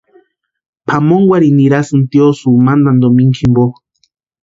[0.85, 3.63] Pʼamonkwarhini ninhasïnti tiosïo mantani domingu jimpo.